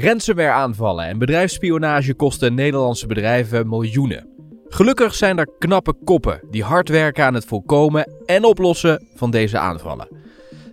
[0.00, 4.28] Ransomware aanvallen en bedrijfsspionage kosten Nederlandse bedrijven miljoenen.
[4.68, 9.58] Gelukkig zijn er knappe koppen die hard werken aan het voorkomen en oplossen van deze
[9.58, 10.08] aanvallen.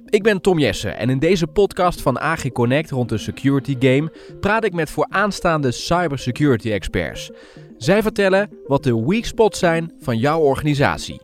[0.05, 4.11] Ik ben Tom Jessen en in deze podcast van AG Connect rond de security game
[4.39, 7.31] praat ik met vooraanstaande cybersecurity experts.
[7.77, 11.21] Zij vertellen wat de weak spots zijn van jouw organisatie.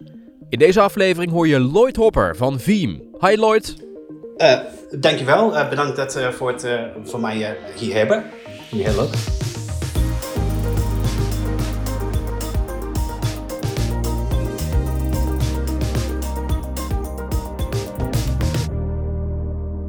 [0.50, 3.02] In deze aflevering hoor je Lloyd Hopper van Veeam.
[3.20, 3.90] Hi Lloyd.
[4.42, 4.60] Uh,
[5.00, 5.54] dankjewel.
[5.54, 6.68] Uh, bedankt dat, uh, voor het
[7.04, 8.24] voor mij hier hebben.
[8.70, 9.14] Heel leuk.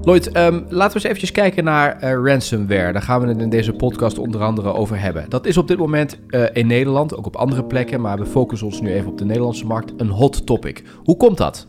[0.02, 2.92] Lloyd, um, laten we eens eventjes kijken naar ransomware.
[2.92, 5.24] Daar gaan we het in deze podcast onder andere over hebben.
[5.28, 6.18] Dat is op dit moment
[6.52, 9.66] in Nederland, ook op andere plekken, maar we focussen ons nu even op de Nederlandse
[9.66, 10.82] markt, een hot topic.
[11.04, 11.66] Hoe komt dat?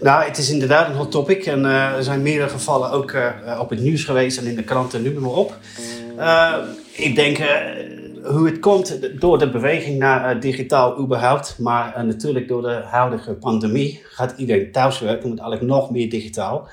[0.00, 1.46] Nou, het is inderdaad een hot topic.
[1.46, 4.62] En uh, er zijn meerdere gevallen ook uh, op het nieuws geweest en in de
[4.62, 5.56] kranten, nu maar op.
[6.18, 6.54] Uh,
[6.92, 7.38] ik denk
[8.24, 11.58] hoe het komt door de beweging naar digitaal überhaupt.
[11.58, 15.28] Maar natuurlijk door de huidige pandemie gaat iedereen thuiswerken.
[15.28, 16.68] Moet eigenlijk nog meer digitaal.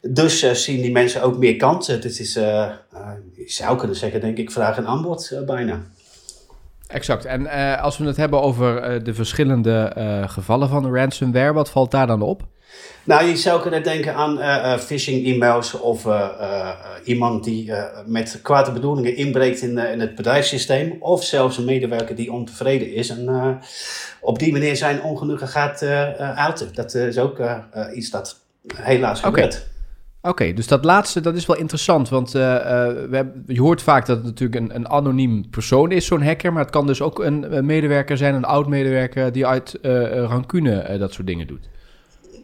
[0.00, 1.94] Dus zien die mensen ook meer kansen.
[1.94, 2.78] Het is, je
[3.46, 5.82] zou kunnen zeggen, denk ik, vraag en aanbod bijna.
[6.90, 7.24] Exact.
[7.24, 11.70] En uh, als we het hebben over uh, de verschillende uh, gevallen van ransomware, wat
[11.70, 12.42] valt daar dan op?
[13.04, 14.38] Nou, je zou kunnen denken aan
[14.78, 16.06] phishing e-mails of
[17.04, 17.72] iemand die
[18.06, 20.96] met kwade bedoelingen inbreekt in, in, het bedrijfssysteem.
[21.00, 23.58] Of zelfs een medewerker die ontevreden is en
[24.20, 25.82] op die manier zijn ongenoegen gaat
[26.18, 26.68] uiten.
[26.74, 27.40] Dat is ook
[27.94, 28.36] iets dat
[28.74, 29.54] helaas gebeurt.
[29.54, 29.79] Okay.
[30.22, 32.58] Oké, dus dat laatste dat is wel interessant, want uh, uh,
[33.10, 36.62] we je hoort vaak dat het natuurlijk een, een anoniem persoon is, zo'n hacker, maar
[36.62, 41.26] het kan dus ook een, medewerker zijn, een oud-medewerker die uit uh, rancune dat soort
[41.26, 41.68] dingen doet.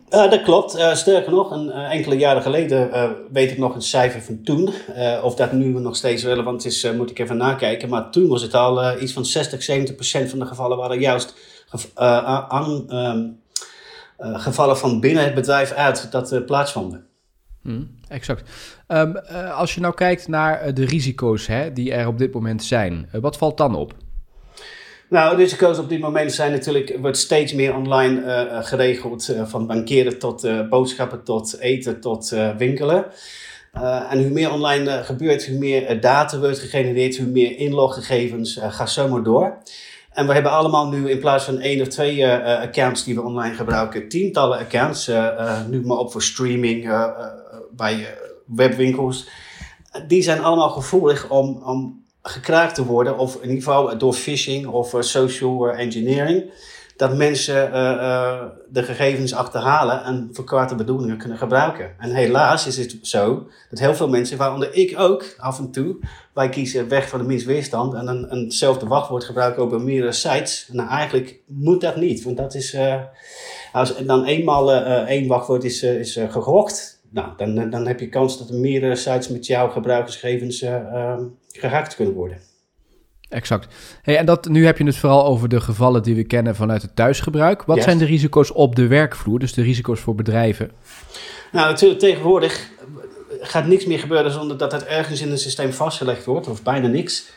[0.09, 0.79] dat klopt.
[0.93, 2.91] sterker nog, een, enkele jaren geleden
[3.33, 4.71] weet ik nog een cijfer van toen.
[5.23, 7.89] of dat nu nog steeds relevant is, moet ik even nakijken.
[7.89, 11.35] Maar toen was het al iets van 60, 70 procent van de gevallen waren juist
[11.95, 13.29] ehm,
[14.19, 17.06] gevallen van binnen het bedrijf uit dat plaatsvonden.
[17.67, 18.51] Mm, exact.
[18.89, 22.33] Um, uh, als je nou kijkt naar uh, de risico's hè, die er op dit
[22.33, 23.95] moment zijn, uh, wat valt dan op?
[25.09, 29.35] Nou, de risico's op dit moment zijn natuurlijk, wordt steeds meer online geregeld.
[29.45, 33.05] van bankeren tot boodschappen, tot eten, tot winkelen.
[34.11, 39.23] en hoe meer online gebeurt, hoe meer data wordt gegenereerd, hoe meer inloggegevens, gaat zomaar
[39.23, 39.59] door.
[40.17, 43.23] En we hebben allemaal nu in plaats van één of twee uh, accounts die we
[43.23, 45.09] online gebruiken, tientallen accounts.
[45.09, 46.85] Uh, nu maar op voor streaming,
[47.77, 49.29] bij webwinkels.
[50.07, 54.67] Die zijn allemaal gevoelig om, om gekraakt te worden, of in ieder geval door phishing
[54.67, 56.53] of social engineering.
[56.97, 57.73] Dat mensen
[58.69, 61.95] de gegevens achterhalen en voor kwade bedoelingen kunnen gebruiken.
[61.99, 65.97] En helaas is het zo dat heel veel mensen, waaronder ik ook af en toe,
[66.35, 70.69] wij kiezen weg van de minst weerstand en een, eenzelfde wachtwoord gebruiken op meerdere sites.
[70.73, 73.01] Nou, eigenlijk moet dat niet, want dat is, uh,
[73.73, 78.09] als dan eenmaal uh, één wachtwoord is, uh, is gegokt, nou, dan, dan heb je
[78.09, 81.15] kans dat er meerdere sites met jouw gebruikersgegevens uh,
[81.49, 82.39] gehackt kunnen worden.
[83.29, 83.75] Exact.
[84.03, 86.83] Hey, en dat, nu heb je het vooral over de gevallen die we kennen vanuit
[86.83, 87.65] het thuisgebruik.
[87.65, 90.71] Wat zijn de risico's op de werkvloer, dus de risico's voor bedrijven?
[91.53, 92.71] Nou, natuurlijk tegenwoordig
[93.41, 96.87] gaat niks meer gebeuren zonder dat het ergens in een systeem vastgelegd wordt, of bijna
[96.87, 97.31] niks.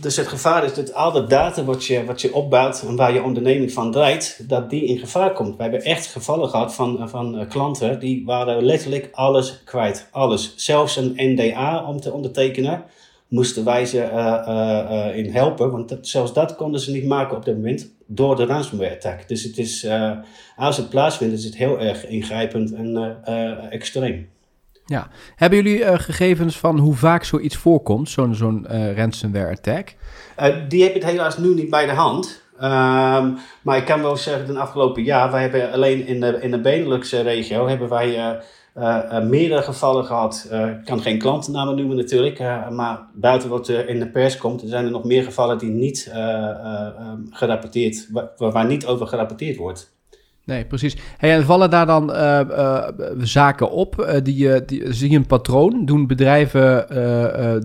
[0.00, 3.12] Dus het gevaar is dat al dat data wat je, wat je opbouwt en waar
[3.12, 5.56] je onderneming van draait, dat die in gevaar komt.
[5.56, 10.08] We hebben echt gevallen gehad van, van uh, klanten die waren letterlijk alles kwijt.
[10.10, 10.52] Alles.
[10.56, 12.84] Zelfs een NDA om te ondertekenen
[13.28, 15.70] moesten wij ze uh, uh, in helpen.
[15.70, 19.28] Want dat, zelfs dat konden ze niet maken op dat moment door de ransomware attack.
[19.28, 19.86] Dus het is,
[20.56, 23.18] als het plaatsvindt, is het heel erg ingrijpend en
[23.70, 24.28] extreem.
[24.86, 25.08] Ja.
[25.36, 29.94] Hebben jullie uh, gegevens van hoe vaak zoiets voorkomt, zo'n uh, ransomware attack?
[30.40, 32.44] Uh, die heb ik helaas nu niet bij de hand.
[32.54, 36.50] Um, maar ik kan wel zeggen, de afgelopen jaar, wij hebben alleen in de, in
[36.50, 38.40] de Benelux-regio, hebben wij
[39.22, 40.48] meerdere gevallen gehad.
[40.50, 42.38] ik kan geen klantennamen noemen natuurlijk,
[42.70, 46.12] maar buiten wat er in de pers komt, zijn er nog meer gevallen die niet
[47.30, 49.95] gerapporteerd, waar, waar niet over gerapporteerd wordt.
[50.46, 50.96] Nee, precies.
[51.16, 52.88] Hey, en vallen daar dan uh, uh,
[53.18, 54.00] zaken op?
[54.00, 55.84] Uh, die, die, zie je een patroon?
[55.84, 56.86] Doen bedrijven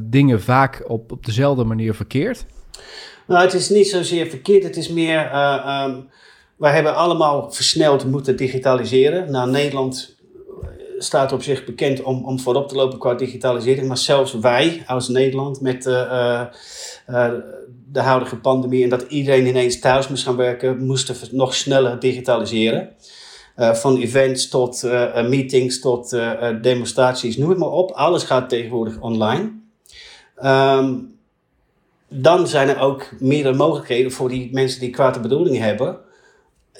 [0.09, 2.45] dingen vaak op, op dezelfde manier verkeerd?
[3.27, 4.63] Nou, het is niet zozeer verkeerd.
[4.63, 5.35] Het is meer...
[5.85, 6.09] Um,
[6.57, 9.31] wij hebben allemaal versneld moeten digitaliseren.
[9.31, 10.15] Nou, Nederland
[11.03, 13.87] staat op zich bekend om, om voorop te lopen qua digitalisering.
[13.87, 16.49] Maar zelfs wij als Nederland met de
[18.01, 22.89] huidige pandemie en dat iedereen ineens thuis moest gaan werken, moesten we nog sneller digitaliseren.
[23.55, 24.83] Van events tot
[25.27, 26.17] meetings tot
[26.61, 27.91] demonstraties, noem het maar op.
[27.91, 29.51] Alles gaat tegenwoordig online.
[30.35, 30.95] Ehm,
[32.09, 35.97] dan zijn er ook meerdere mogelijkheden voor die mensen die kwade bedoelingen hebben.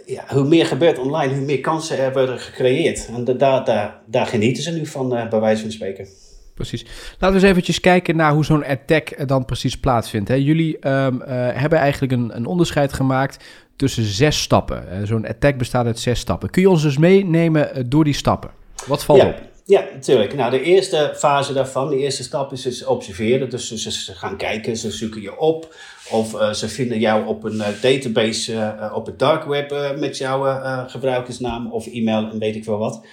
[0.05, 3.09] Ja, hoe meer gebeurt online, hoe meer kansen er worden gecreëerd.
[3.15, 6.07] En daar, daar, daar genieten ze nu van, uh, bij wijze van spreken.
[6.53, 6.85] Precies.
[7.11, 10.29] Laten we eens eventjes kijken naar hoe zo'n attack dan precies plaatsvindt.
[10.29, 10.35] Hè.
[10.35, 13.43] Jullie um, uh, hebben eigenlijk een, een, onderscheid gemaakt
[13.75, 14.83] tussen zes stappen.
[14.91, 16.49] Uh, zo'n attack bestaat uit zes stappen.
[16.49, 18.49] Kun je ons dus meenemen door die stappen?
[18.87, 19.27] Wat valt ja.
[19.27, 19.41] op?
[19.71, 20.33] Ja, natuurlijk.
[20.33, 23.49] Nou, de eerste fase daarvan, de eerste stap is dus observeren.
[23.49, 25.75] Dus ze, gaan kijken, ze zoeken je op.
[26.09, 30.17] Of uh, ze vinden jou op een uh, database uh, op het dark web met
[30.17, 33.05] jouw gebruikersnaam of e-mail en weet ik veel wat.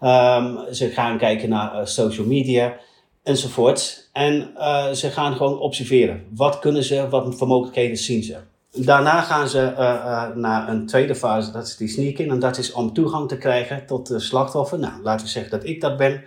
[0.00, 2.76] Um, ze gaan kijken naar social media
[3.22, 4.08] enzovoort.
[4.12, 4.50] En
[4.92, 6.24] ze gaan gewoon observeren.
[6.30, 8.36] Wat kunnen ze, wat voor mogelijkheden zien ze.
[8.76, 12.30] Daarna gaan ze uh, uh, naar een tweede fase, dat is die sneak-in.
[12.30, 14.78] En dat is om toegang te krijgen tot de slachtoffer.
[14.78, 16.24] Nou, laten we zeggen dat ik dat ben.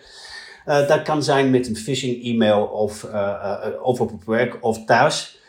[0.67, 3.07] Uh, dat kan zijn met een phishing e-mail of,
[3.81, 5.39] of op werk of thuis.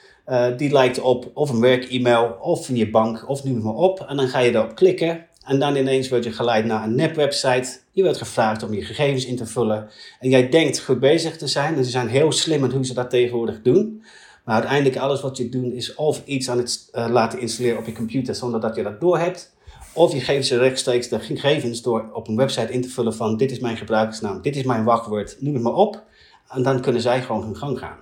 [0.56, 4.00] die lijkt op of een werk e-mail of van je bank of noem maar op.
[4.08, 5.26] En dan ga je erop klikken.
[5.44, 7.78] En dan ineens word je geleid naar een nepwebsite.
[7.92, 9.88] Je wordt gevraagd om je gegevens in te vullen.
[10.20, 11.76] En jij denkt goed bezig te zijn.
[11.76, 14.02] En ze zijn heel slim in hoe ze dat tegenwoordig doen.
[14.48, 17.86] Maar uiteindelijk alles wat je doet is of iets aan het uh, laten installeren op
[17.86, 19.52] je computer zonder dat je dat doorhebt.
[19.92, 23.36] Of je geeft ze rechtstreeks de gegevens door op een website in te vullen van
[23.36, 26.02] dit is mijn gebruikersnaam, dit is mijn wachtwoord, noem het maar op.
[26.48, 27.96] En dan kunnen zij gewoon hun gang gaan.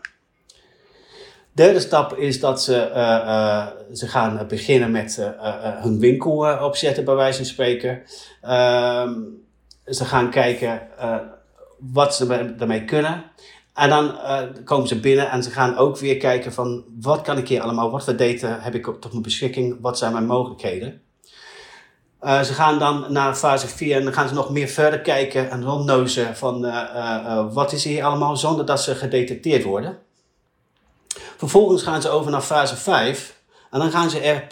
[1.53, 5.21] Derde stap is dat ze, uh, uh, ze gaan beginnen met
[5.83, 8.03] hun winkel opzetten, bij wijze van spreken.
[8.41, 9.13] Ehm,
[9.87, 10.89] ze gaan kijken
[11.79, 13.25] wat ze daarmee kunnen.
[13.77, 17.39] En dan uh, komen ze binnen en ze gaan ook weer kijken van wat kan
[17.39, 21.01] ik hier allemaal, wat voor data heb ik tot mijn beschikking, wat zijn mijn mogelijkheden.
[22.23, 25.51] Uh, ze gaan dan naar fase 4 en dan gaan ze nog meer verder kijken
[25.51, 29.99] en rondnozen van uh, wat is hier allemaal zonder dat ze gedetecteerd worden.
[31.37, 33.41] Vervolgens gaan ze over naar fase 5
[33.71, 34.43] en dan gaan ze,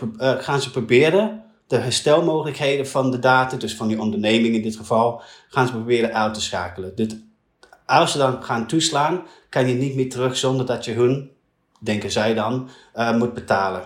[0.41, 5.23] gaan ze proberen de herstelmogelijkheden van de data, dus van die onderneming in dit geval,
[5.49, 6.95] gaan ze proberen uit te schakelen.
[6.95, 7.17] Dit
[7.87, 11.31] als ze dan gaan toeslaan, kan je niet meer terug zonder dat je hun,
[11.81, 13.83] denken zij dan, uh, moet betalen.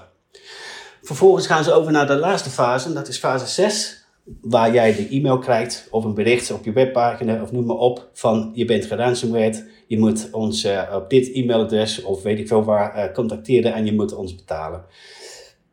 [1.02, 4.04] Vervolgens gaan ze over naar de laatste fase, dat is fase 6,
[4.40, 8.08] waar jij de e-mail krijgt of een bericht op je webpagina of noem maar op
[8.12, 12.64] van je bent geransomware, je moet ons uh, op dit e-mailadres of weet ik veel
[12.64, 14.84] waar uh, contacteren en je moet ons betalen.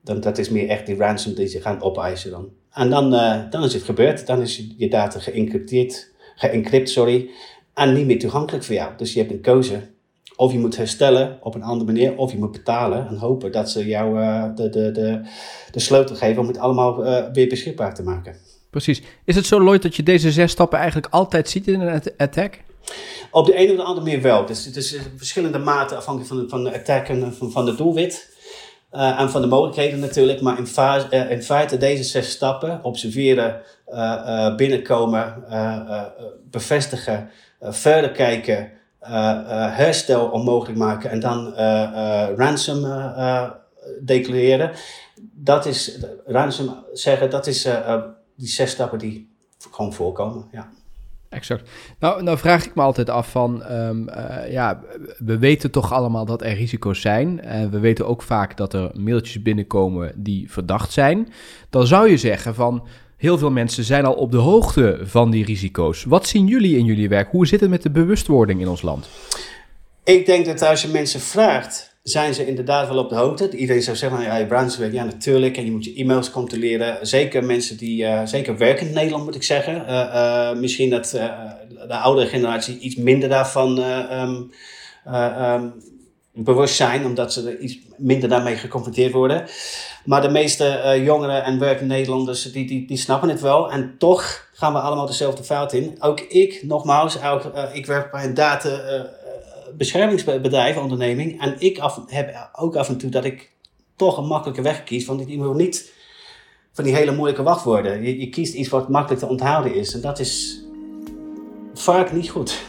[0.02, 2.50] Dan, dat is meer echt die ransom die ze gaan opeisen dan.
[2.72, 3.10] En dan,
[3.50, 7.30] dan is het gebeurd, dan is je data geëncrypteerd, geëncrypt, sorry
[7.76, 8.92] en niet meer toegankelijk voor jou.
[8.98, 9.94] Dus je hebt een keuze.
[10.36, 13.70] Of je moet herstellen op een andere manier, of je moet betalen en hopen dat
[13.70, 15.22] ze jou uh, de, de, de,
[15.72, 18.36] de sleutel geven om het allemaal uh, weer beschikbaar te maken.
[18.70, 19.02] Precies.
[19.26, 22.60] Is het zo, Lloyd, dat je deze zes stappen eigenlijk altijd ziet in een attack?
[23.32, 24.46] Op de een of de andere manier wel.
[24.46, 27.76] Dus het is verschillende maten afhankelijk van de, van de attack en van, van de
[27.76, 28.34] doelwit.
[28.92, 30.42] Uh, en van de mogelijkheden natuurlijk.
[30.42, 35.44] Maar in, fase, uh, in feite deze zes stappen, observeren, uh, binnenkomen,
[36.52, 37.30] bevestigen,
[37.62, 38.72] verder kijken,
[39.72, 41.54] herstel onmogelijk maken en dan
[42.36, 42.86] ransom
[44.02, 44.72] declareren.
[45.34, 47.68] Dat is, ransom zeggen, dat is
[48.36, 49.30] die zes stappen die
[49.72, 50.48] gewoon voorkomen.
[50.52, 50.70] Ja
[51.36, 51.70] exact.
[52.00, 54.82] Nou, nou vraag ik me altijd af van, uh, ja,
[55.18, 57.42] we weten toch allemaal dat er risico's zijn.
[57.42, 61.28] En we weten ook vaak dat er mailtjes binnenkomen die verdacht zijn.
[61.70, 65.46] Dan zou je zeggen van, heel veel mensen zijn al op de hoogte van die
[65.46, 66.04] risico's.
[66.04, 67.32] Wat zien jullie in jullie werk?
[67.32, 69.10] Hoe zit het met de bewustwording in ons land?
[70.04, 73.50] Ik denk dat als je mensen vraagt zijn ze inderdaad wel op de hoogte.
[73.58, 75.58] Iedereen zou zeggen, ja, je browserwerk, ja natuurlijk.
[75.58, 77.08] En je moet je e-mails controleren.
[77.08, 79.76] Zeker mensen die, uh, zeker werken in Nederland moet ik zeggen.
[79.76, 81.10] Uh, uh, misschien dat
[81.88, 84.52] de oudere generatie iets minder daarvan um,
[85.08, 85.74] um,
[86.36, 87.06] bewust zijn.
[87.06, 89.46] Omdat ze er iets minder daarmee geconfronteerd worden.
[90.06, 93.72] Maar de meeste jongeren en werkende Nederlanders, die, die, die snappen het wel.
[93.72, 95.96] En toch gaan we allemaal dezelfde fout in.
[96.00, 98.80] Ook ik, nogmaals, ook, ik werk bij een data
[99.78, 101.42] beschermingsbedrijf, onderneming.
[101.42, 103.52] En ik heb ook af en toe dat ik
[103.96, 105.06] toch een makkelijke weg kies.
[105.06, 105.94] Want ik wil niet
[106.72, 108.04] van die hele moeilijke wachtwoorden.
[108.04, 109.94] Je, je kiest iets wat makkelijk te onthouden is.
[109.94, 110.64] En dat is
[111.74, 112.62] vaak niet goed.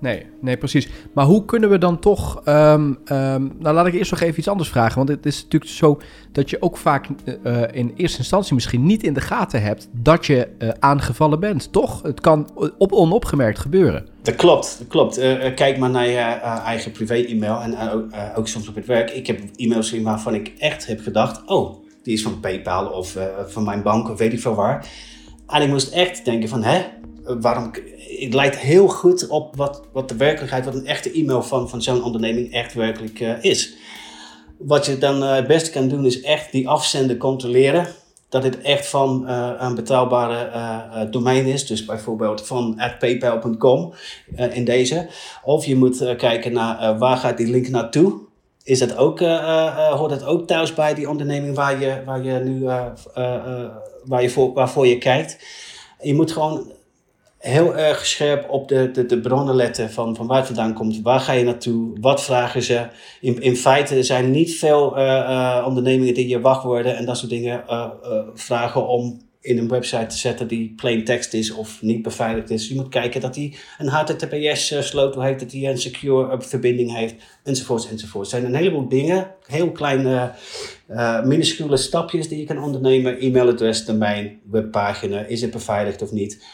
[0.00, 0.88] Nee, nee, precies.
[1.12, 2.42] Maar hoe kunnen we dan toch.
[2.48, 4.96] Um, um, nou, laat ik eerst nog even iets anders vragen.
[4.96, 6.00] Want het is natuurlijk zo
[6.32, 7.06] dat je ook vaak
[7.44, 11.72] uh, in eerste instantie misschien niet in de gaten hebt dat je uh, aangevallen bent.
[11.72, 12.02] Toch?
[12.02, 14.06] Het kan op onopgemerkt gebeuren.
[14.22, 15.14] Dat klopt, dat klopt.
[15.54, 16.18] Kijk maar naar je
[16.64, 17.76] eigen privé-e-mail en
[18.36, 19.10] ook soms op het werk.
[19.10, 23.16] Ik heb e-mails gezien waarvan ik echt heb gedacht: oh, die is van PayPal of
[23.46, 24.86] van mijn bank of weet ik veel waar.
[25.46, 26.84] En ik moest echt denken: van hè,
[27.40, 27.70] waarom,
[28.20, 31.82] het lijkt heel goed op wat, wat de werkelijkheid, wat een echte e-mail van, van
[31.82, 33.76] zo'n onderneming echt werkelijk is.
[34.58, 37.86] Wat je dan het beste kan doen is echt die afzender controleren
[38.28, 41.66] dat het echt van uh, een betrouwbare uh, domein is.
[41.66, 43.92] Dus bijvoorbeeld van paypal.com
[44.36, 45.08] uh, in deze.
[45.42, 48.24] Of je moet kijken naar waar gaat die link naartoe.
[48.62, 49.18] Is dat ook,
[49.90, 52.64] hoort dat ook thuis bij die onderneming waar je, waar je nu
[54.04, 55.38] waar je voor, waarvoor je kijkt?
[56.00, 56.72] Je moet gewoon
[57.46, 61.00] heel erg scherp op de, de, de bronnen letten van, van waar het vandaan komt.
[61.02, 62.00] Waar ga je naartoe?
[62.00, 62.86] Wat vragen ze?
[63.20, 67.30] In, in feite zijn niet veel uh, uh, ondernemingen die je wachtwoorden en dat soort
[67.30, 67.88] dingen uh,
[68.34, 72.68] vragen om in een website te zetten die plain text is of niet beveiligd is.
[72.68, 77.90] Je moet kijken dat hij een HTTPS-sleutel heeft, dat hij een secure verbinding heeft, enzovoorts,
[77.90, 78.32] enzovoorts.
[78.32, 80.32] Er zijn een heleboel dingen, heel kleine,
[81.24, 83.18] minuscule stapjes die je kan ondernemen.
[83.18, 86.44] E-mailadres, domein, webpagina, is het beveiligd of niet?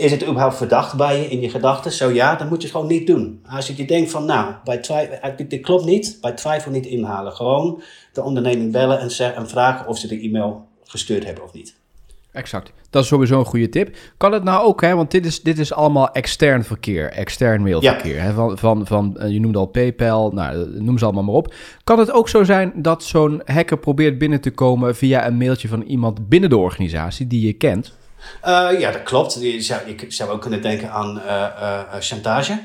[0.00, 1.92] Is het überhaupt verdacht bij je in je gedachten?
[1.92, 3.44] Zo ja, dan moet je het gewoon niet doen.
[3.48, 7.32] Als je denkt van, nou, bij twijfel, eh, dit klopt niet, bij twijfel niet inhalen.
[7.32, 11.78] Gewoon de onderneming bellen en, en vragen of ze de e-mail gestuurd hebben of niet.
[12.32, 12.72] Exact.
[12.90, 13.96] Dat is sowieso een goede tip.
[14.16, 14.94] Kan het nou ook, hè?
[14.94, 18.14] want dit is, dit is allemaal extern verkeer, extern mailverkeer.
[18.14, 18.22] Ja.
[18.22, 18.32] Hè?
[18.32, 21.54] Van, van, van, eh, je noemde al PayPal, nou, noem ze allemaal maar op.
[21.84, 25.68] Kan het ook zo zijn dat zo'n hacker probeert binnen te komen via een mailtje
[25.68, 27.98] van iemand binnen de organisatie die je kent?
[28.44, 29.40] Uh, ja, dat klopt.
[29.40, 32.58] Je zou, je zou ook kunnen denken aan uh, uh, chantage.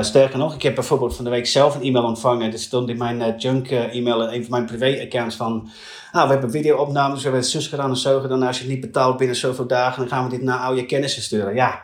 [0.00, 2.52] sterker nog, ik heb bijvoorbeeld van de week zelf een e-mail ontvangen.
[2.52, 5.68] Er stond in mijn junk e-mail in een van mijn privé-accounts van...
[6.12, 8.36] Ah, we hebben video-opnames, we hebben zus gedaan en zo gedaan.
[8.38, 10.86] Nou, als je het niet betaalt binnen zoveel dagen, dan gaan we dit naar oude
[10.86, 11.54] kennissen sturen.
[11.54, 11.82] Ja,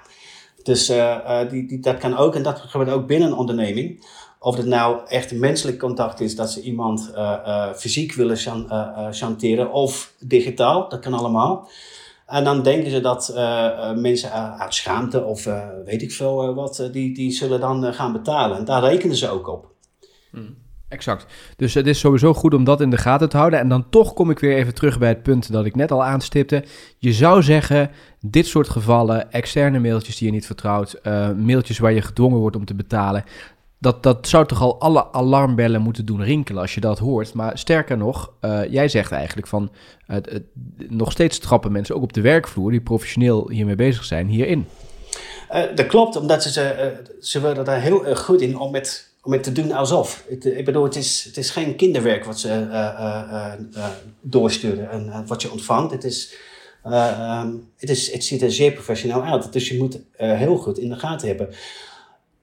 [0.62, 0.86] dus
[1.50, 4.06] die, die, dat kan ook en dat gebeurt ook binnen een onderneming.
[4.38, 7.12] Of het nou echt menselijk contact is, dat ze iemand
[7.76, 8.36] fysiek willen
[9.10, 11.68] chanteren of digitaal, dat kan allemaal.
[12.26, 16.88] En dan denken ze dat uh, mensen uit schaamte of uh, weet ik veel wat,
[16.92, 18.56] die, die zullen dan gaan betalen.
[18.58, 19.72] En daar rekenen ze ook op.
[20.30, 20.56] Hmm,
[20.88, 21.26] exact.
[21.56, 23.58] Dus het is sowieso goed om dat in de gaten te houden.
[23.58, 26.04] En dan toch kom ik weer even terug bij het punt dat ik net al
[26.04, 26.64] aanstipte.
[26.98, 27.90] Je zou zeggen,
[28.20, 31.00] dit soort gevallen, externe mailtjes die je niet vertrouwt,
[31.36, 33.24] mailtjes waar je gedwongen wordt om te betalen,
[33.84, 37.34] dat, dat zou toch al alle alarmbellen moeten doen rinkelen als je dat hoort.
[37.34, 39.70] Maar sterker nog, uh, jij zegt eigenlijk van
[40.08, 40.16] uh,
[40.88, 44.66] nog steeds trappen mensen ook op de werkvloer die professioneel hiermee bezig zijn hierin.
[45.52, 49.32] Uh, dat klopt, omdat ze, ze, ze worden daar heel goed in om met, om
[49.32, 50.24] het te doen alsof.
[50.28, 52.66] Het, ik bedoel, het is, het is geen kinderwerk wat ze
[54.20, 55.92] doorsturen en wat je ontvangt.
[55.92, 56.34] Het is,
[56.86, 59.52] um, het, is, het ziet er zeer professioneel uit.
[59.52, 61.48] Dus je moet heel goed in de gaten hebben.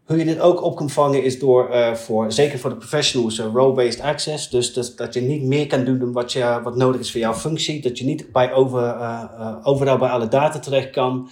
[0.06, 3.40] Hoe je dit ook op kan vangen is door, uh, voor, zeker voor de professionals,
[3.40, 4.50] uh, role-based access.
[4.50, 7.20] Dus, dus, dat je niet meer kan doen dan wat, je, wat nodig is voor
[7.20, 7.82] jouw functie.
[7.82, 11.30] Dat je niet bij over, uh, overal bij alle data terecht kan.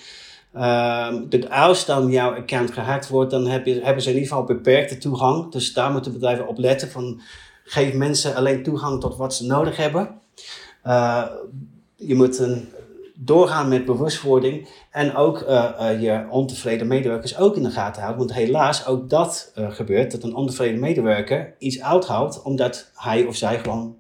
[0.55, 1.13] Uh,
[1.49, 4.97] als dan jouw account gehackt wordt, dan heb je, hebben ze in ieder geval beperkte
[4.97, 5.51] toegang.
[5.51, 6.91] Dus daar moeten bedrijven op letten.
[6.91, 7.21] Van,
[7.63, 10.19] geef mensen alleen toegang tot wat ze nodig hebben.
[11.95, 12.69] je moet een
[13.21, 18.25] doorgaan met bewustwording en ook uh, uh, je ontevreden medewerkers ook in de gaten houden.
[18.25, 23.35] Want helaas, ook dat uh, gebeurt, dat een ontevreden medewerker iets uithoudt omdat hij of
[23.35, 23.95] zij gewoon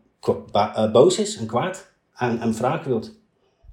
[0.91, 3.17] boos is en kwaad en, en wraak wilt.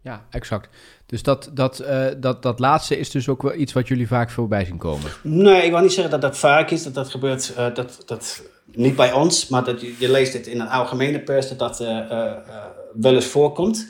[0.02, 0.68] Ja, exact.
[1.06, 1.84] Dus dat, dat,
[2.18, 5.10] dat, dat laatste is dus ook wel iets wat jullie vaak voorbij zien komen?
[5.22, 8.96] Nee, ik wil niet zeggen dat dat vaak is, dat dat gebeurt, dat, dat niet
[8.96, 11.78] bij ons, maar dat je, je leest het in een algemene pers dat dat
[12.92, 13.88] wel eens voorkomt.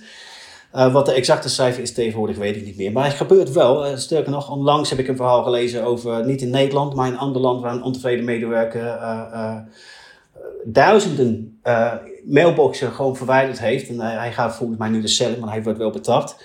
[0.75, 2.92] Uh, wat de exacte cijfer is tegenwoordig weet ik niet meer.
[2.92, 3.87] Maar het gebeurt wel.
[3.87, 7.12] Uh, sterker nog, onlangs heb ik een verhaal gelezen over, niet in Nederland, maar in
[7.12, 8.99] een ander land waar een ontevreden medewerker
[10.64, 11.61] duizenden
[12.25, 13.88] mailboxen gewoon verwijderd heeft.
[13.88, 16.37] En hij gaat volgens mij nu de cel in, maar hij wordt wel betrapt.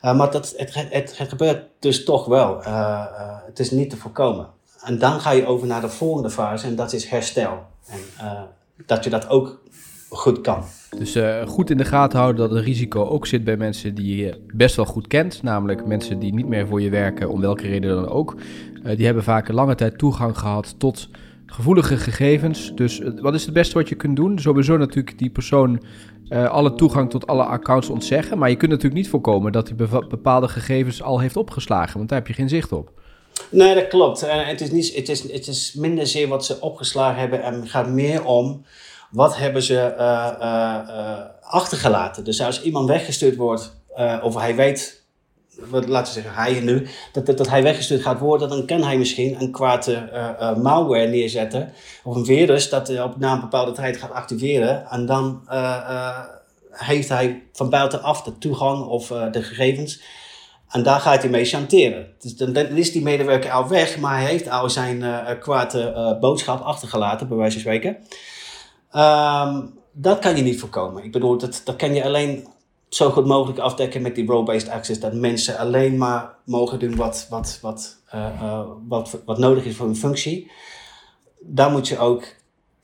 [0.00, 2.60] maar dat, het, het, het, gebeurt dus toch wel.
[3.46, 4.48] het is niet te voorkomen.
[4.82, 7.58] En dan ga je over naar de volgende fase en dat is herstel.
[7.86, 8.00] En
[8.86, 9.60] dat je dat ook
[10.08, 10.64] goed kan.
[10.98, 14.16] Dus uh, goed in de gaten houden dat het risico ook zit bij mensen die
[14.16, 15.42] je best wel goed kent.
[15.42, 18.36] Namelijk mensen die niet meer voor je werken, om welke reden dan ook.
[18.84, 21.08] Uh, die hebben vaak een lange tijd toegang gehad tot
[21.46, 22.72] gevoelige gegevens.
[22.74, 24.38] Dus uh, wat is het beste wat je kunt doen?
[24.38, 25.82] Sowieso natuurlijk die persoon
[26.30, 28.38] alle toegang tot alle accounts ontzeggen.
[28.38, 31.96] Maar je kunt natuurlijk niet voorkomen dat hij bepaalde gegevens al heeft opgeslagen.
[31.96, 32.92] Want daar heb je geen zicht op.
[33.50, 34.20] Nee, dat klopt.
[34.30, 37.70] het, is niet, het, is, het is minder zeer wat ze opgeslagen hebben en het
[37.70, 38.64] gaat meer om
[39.10, 42.24] wat hebben ze uh, achtergelaten.
[42.24, 43.82] Dus als iemand weggestuurd wordt,
[44.22, 44.98] of hij weet
[45.70, 49.40] laten we zeggen, hij nu, dat, dat, hij weggestuurd gaat worden, dan kan hij misschien
[49.40, 49.90] een kwaad
[50.62, 51.72] malware neerzetten.
[52.04, 54.86] Of een virus dat op na een bepaalde tijd gaat activeren.
[54.86, 55.48] En dan
[56.70, 60.02] heeft hij van buitenaf de toegang of de gegevens.
[60.68, 62.06] En daar gaat hij mee chanteren.
[62.18, 65.04] Dus dan, is die medewerker al weg, maar hij heeft al zijn
[65.40, 67.96] kwade boodschap achtergelaten, bij wijze van spreken.
[68.90, 71.04] Ehm, dat kan je niet voorkomen.
[71.04, 72.46] Ik bedoel, dat, dat kan je alleen
[72.88, 75.00] zo goed mogelijk afdekken met die role-based access.
[75.00, 77.96] Dat mensen alleen maar mogen doen wat, wat, wat,
[78.88, 80.50] wat, wat nodig is voor hun functie.
[81.40, 82.24] Daar moet je ook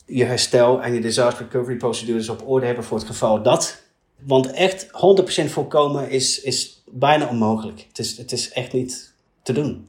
[0.07, 3.83] je herstel en je disaster recovery procedures op orde hebben voor het geval dat.
[4.25, 7.85] Want echt 100% voorkomen is, is bijna onmogelijk.
[7.89, 9.89] Het is, het is echt niet te doen.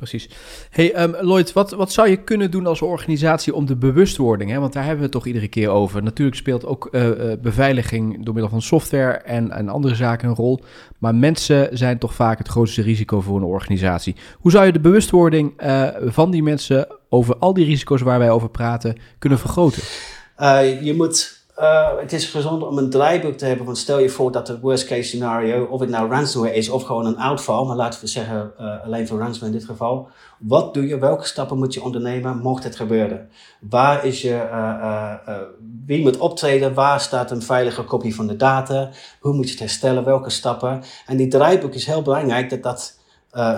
[0.00, 0.28] Precies.
[0.70, 4.58] Hey um, Lloyd, wat, wat zou je kunnen doen als organisatie om de bewustwording, hè?
[4.58, 6.02] want daar hebben we het toch iedere keer over.
[6.02, 7.10] Natuurlijk speelt ook uh,
[7.42, 10.60] beveiliging door middel van software en, en andere zaken een rol,
[10.98, 14.16] maar mensen zijn toch vaak het grootste risico voor een organisatie.
[14.38, 18.30] Hoe zou je de bewustwording uh, van die mensen over al die risico's waar wij
[18.30, 19.82] over praten kunnen vergroten?
[20.82, 23.66] je moet uh, het is gezond om een draaiboek te hebben.
[23.66, 26.82] Want stel je voor dat het worst case scenario, of het nou ransomware is of
[26.82, 30.08] gewoon een uitval, maar laten we zeggen uh, alleen voor ransomware in dit geval.
[30.38, 30.98] Wat doe je?
[30.98, 33.28] Welke stappen moet je ondernemen mocht het gebeuren?
[33.60, 35.14] Waar is je, uh,
[35.86, 36.74] wie moet optreden?
[36.74, 38.90] Waar staat een veilige kopie van de data?
[39.20, 40.04] Hoe moet je het herstellen?
[40.04, 40.82] Welke stappen?
[41.06, 42.98] En die draaiboek is heel belangrijk dat dat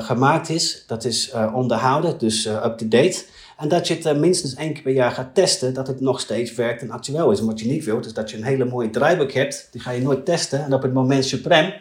[0.04, 0.84] gemaakt is.
[0.86, 3.24] Dat is onderhouden, dus up-to-date.
[3.58, 6.20] En dat je het uh, minstens één keer per jaar gaat testen, dat het nog
[6.20, 7.40] steeds werkt en actueel is.
[7.40, 9.90] En wat je niet wilt, is dat je een hele mooie draaiboek hebt, die ga
[9.90, 10.64] je nooit testen.
[10.64, 11.72] En op het moment suprem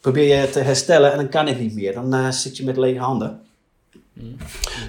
[0.00, 1.92] probeer je te herstellen en dan kan het niet meer.
[1.92, 3.40] Dan uh, zit je met lege handen.
[4.12, 4.36] Mm.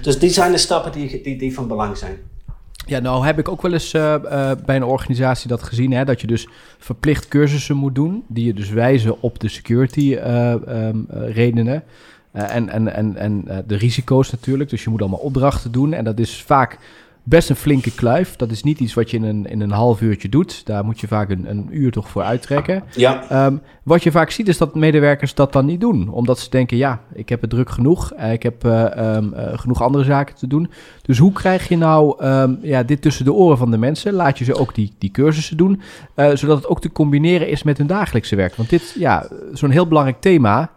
[0.02, 2.18] Dus die zijn de stappen die, die, die van belang zijn.
[2.86, 4.14] Ja, nou heb ik ook wel eens uh,
[4.64, 8.54] bij een organisatie dat gezien, hè, dat je dus verplicht cursussen moet doen, die je
[8.54, 11.82] dus wijzen op de security um, redenen.
[12.38, 14.70] Uh, en en, en, en uh, de risico's natuurlijk.
[14.70, 15.92] Dus je moet allemaal opdrachten doen.
[15.92, 16.78] En dat is vaak
[17.28, 18.36] best een flinke kluif.
[18.36, 20.66] Dat is niet iets wat je in een, in een half uurtje doet.
[20.66, 22.82] Daar moet je vaak een, een uur toch voor uittrekken.
[22.94, 23.46] Ja.
[23.46, 26.08] Um, wat je vaak ziet is dat medewerkers dat dan niet doen.
[26.08, 28.12] Omdat ze denken, ja, ik heb het druk genoeg.
[28.18, 30.70] Uh, ik heb uh, um, uh, genoeg andere zaken te doen.
[31.02, 34.12] Dus hoe krijg je nou um, ja, dit tussen de oren van de mensen?
[34.12, 35.80] Laat je ze ook die, die cursussen doen.
[36.14, 38.54] zodat het ook te combineren is met hun dagelijkse werk.
[38.54, 40.70] Want dit, ja, zo'n heel belangrijk thema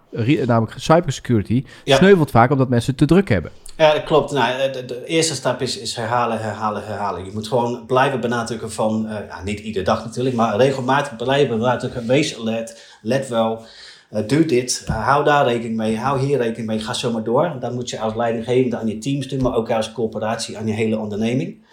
[0.46, 1.98] namelijk cybersecurity, ja.
[1.98, 3.52] sneuvelt vaak omdat mensen te druk hebben.
[3.78, 4.32] Ja, dat klopt.
[4.32, 7.26] Nou, de, de, eerste stap is, is herhalen, herhalen, herhalen.
[7.26, 11.58] Je moet gewoon blijven benadrukken van, uh, ja, niet iedere dag natuurlijk, maar regelmatig blijven
[11.58, 12.08] benadrukken.
[12.08, 13.66] Wees alert, let wel,
[14.12, 17.24] uh, doe dit, uh, hou daar rekening mee, hou hier rekening mee, ga zo maar
[17.24, 17.56] door.
[17.60, 20.74] Dat moet je als leidinggevende aan je teams doen, maar ook als corporatie aan je
[20.74, 21.66] hele onderneming.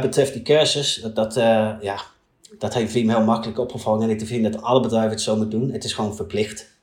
[0.00, 1.34] betreft die cursus, dat, dat
[1.80, 1.96] ja,
[2.58, 5.60] dat heeft Vim heel makkelijk opgevangen en ik vind dat alle bedrijven het zo moeten
[5.60, 5.70] doen.
[5.70, 6.78] Het is gewoon verplicht.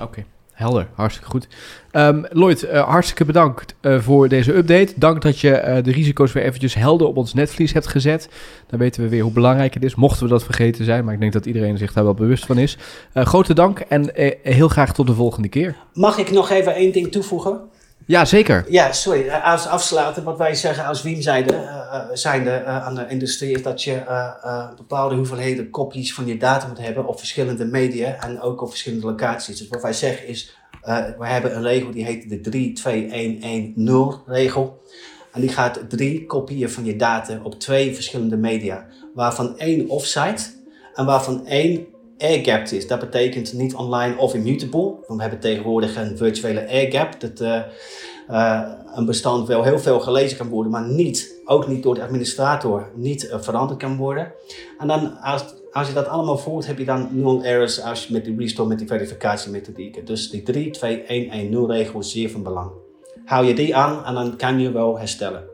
[0.00, 0.24] Oké.
[0.54, 1.48] Helder, hartstikke goed.
[1.92, 4.92] Um, Lloyd, uh, hartstikke bedankt uh, voor deze update.
[4.96, 8.28] Dank dat je uh, de risico's weer eventjes helder op ons netvlies hebt gezet.
[8.66, 11.04] Dan weten we weer hoe belangrijk het is, mochten we dat vergeten zijn.
[11.04, 12.78] Maar ik denk dat iedereen zich daar wel bewust van is.
[13.14, 14.10] grote dank en
[14.42, 15.76] heel graag tot de volgende keer.
[15.92, 17.60] Mag ik nog even één ding toevoegen?
[18.06, 18.64] Ja, zeker.
[18.68, 19.30] Ja, sorry.
[19.30, 23.62] Als afsluiten, wat wij zeggen als Wiem zijnde, uh, zijnde uh, aan de industrie, is
[23.62, 24.02] dat je
[24.76, 29.06] bepaalde hoeveelheden kopies van je data moet hebben op verschillende media en ook op verschillende
[29.06, 29.58] locaties.
[29.58, 30.56] Dus wat wij zeggen is,
[31.18, 34.82] we hebben een regel die heet de 32110 regel.
[35.32, 40.42] En die gaat drie kopieën van je data op twee verschillende media, waarvan één offsite
[40.94, 41.86] en waarvan één
[42.18, 42.86] airgapped is.
[42.86, 44.94] Dat betekent niet online of immutable.
[45.06, 47.20] We hebben tegenwoordig een virtuele airgap.
[47.20, 47.62] Dat uh,
[48.30, 52.02] uh, een bestand wel heel veel gelezen kan worden, maar niet, ook niet door de
[52.02, 54.32] administrator, niet uh, veranderd kan worden.
[54.78, 58.12] En dan als, als je dat allemaal voert, heb je dan nul errors als je
[58.12, 60.04] met die restore, met die verificatiemethodieken.
[60.04, 62.70] Dus die 3, 2, 1, 1, 0 regel is zeer van belang.
[63.24, 65.53] Hou je die aan en dan kan je wel herstellen.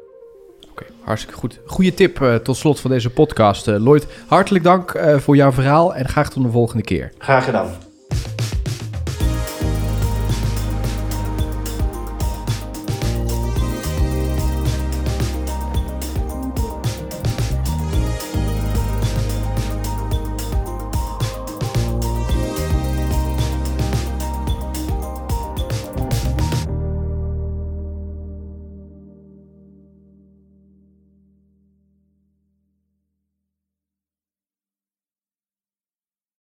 [1.05, 1.61] Hartstikke goed.
[1.67, 3.69] Goede tip uh, tot slot van deze podcast.
[3.69, 7.13] Uh, Lloyd, hartelijk dank uh, voor jouw verhaal en graag tot de volgende keer.
[7.19, 7.90] Graag gedaan.